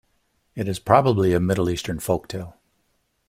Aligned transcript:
It 0.55 0.67
is 0.67 0.79
probably 0.79 1.31
a 1.31 1.39
Middle 1.39 1.69
Eastern 1.69 1.99
folk 1.99 2.27
tale. 2.27 2.57